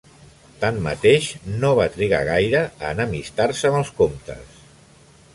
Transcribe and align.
Tanmateix, 0.61 1.25
no 1.63 1.69
va 1.79 1.85
trigar 1.97 2.21
gaire 2.29 2.61
a 2.69 2.93
enemistar-se 2.95 3.69
amb 3.71 3.77
els 3.81 3.93
comtes. 4.01 4.57